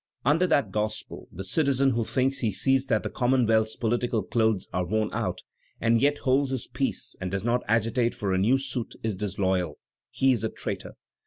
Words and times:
"Under 0.25 0.47
that 0.47 0.71
gospel, 0.71 1.27
the 1.31 1.43
citizen 1.43 1.91
who 1.91 2.03
thinks 2.03 2.39
he 2.39 2.51
sees 2.51 2.87
that 2.87 3.03
the 3.03 3.09
conunonwealth's 3.11 3.75
political 3.75 4.23
clothes 4.23 4.67
are 4.73 4.83
worn 4.83 5.11
out, 5.13 5.43
and 5.79 6.01
yet 6.01 6.17
holds 6.17 6.49
his 6.49 6.65
peace 6.65 7.15
and 7.21 7.29
does 7.29 7.43
not 7.43 7.61
agitate 7.67 8.15
for 8.15 8.33
a 8.33 8.39
new 8.39 8.57
suit, 8.57 8.95
is 9.03 9.15
disloyal; 9.15 9.77
he 10.09 10.31
is 10.31 10.43
a 10.43 10.49
traitor. 10.49 10.95